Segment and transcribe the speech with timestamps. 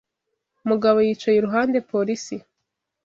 [0.69, 2.35] Mugabo yicaye iruhande polisi